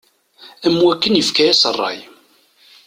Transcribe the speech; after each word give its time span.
Am 0.65 0.75
wakken 0.85 1.17
yefka-as 1.19 1.63
rray. 1.77 1.99